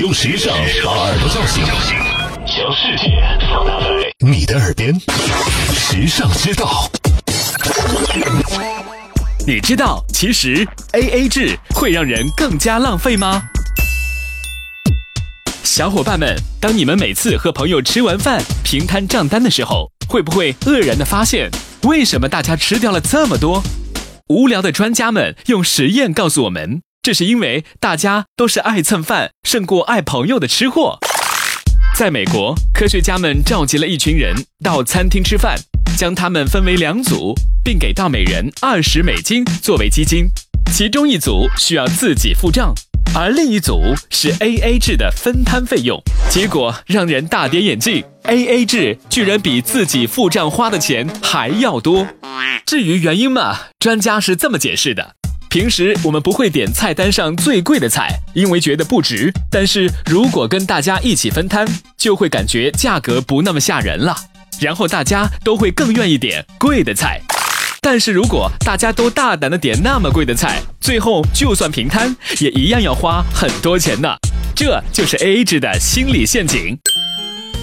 [0.00, 1.64] 用时尚把耳朵叫醒，
[2.46, 3.86] 将世界放大在
[4.20, 4.94] 你的耳边。
[5.74, 6.88] 时尚之道，
[9.44, 13.42] 你知道其实 A A 制会让人更加浪费吗？
[15.64, 21.50] 小伙伴们，当你们每次和朋友吃完饭平摊账单的时候，会不会愕然的发现，
[21.82, 23.64] 为什么大家吃掉了这么多？
[24.28, 30.98] 无聊的专家们用实验告诉我们，这是因为大家都是爱蹭饭胜过爱朋友的吃货。
[31.96, 35.56] 在美国，科学家们召集了一群人到餐厅吃饭，
[35.96, 40.26] 将他们分为两组，并给到每人二十美金作为基金，
[40.70, 42.74] 其中一组需要自己付账，
[43.14, 45.98] 而另一组是 A A 制的分摊费用。
[46.28, 52.06] 结果让人大跌眼镜，A A 制居然比自己付账花的钱还要多。
[52.66, 55.14] 至于原因嘛，专家是这么解释的：
[55.48, 61.66] 平时我们不会点菜单上最贵的菜，因为觉得不值；但是如果跟大家一起分摊，
[61.96, 64.14] 就会感觉价格不那么吓人了，
[64.60, 67.20] 然后大家都会更愿意点贵的菜。
[67.80, 74.08] 但是如果大家都大胆的点那么贵的菜，最后就算平摊，也一样要花很多钱呢。
[74.54, 76.78] 这就是 A A 制的心理陷阱。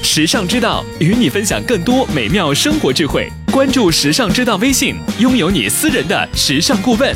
[0.01, 7.15] 时尚之道与你分享更多美妙生活智慧，关注时尚之道微信，拥有你私人的时尚顾问。